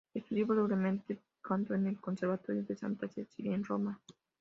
[0.15, 4.01] Estudió brevemente canto en el "Conservatorio de Santa Cecilia" en Roma.